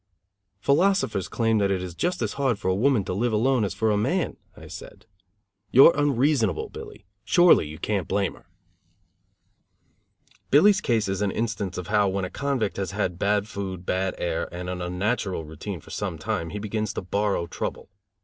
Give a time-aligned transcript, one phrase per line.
[0.61, 3.75] "Philosophers claim that it is just as hard for a woman to live alone as
[3.75, 5.05] for a man," I said.
[5.69, 7.05] "You're unreasonable, Billy.
[7.23, 8.47] Surely you can't blame her."
[10.49, 14.15] Billy's case is an instance of how, when a convict has had bad food, bad
[14.17, 17.87] air and an unnatural routine for some time, he begins to borrow trouble.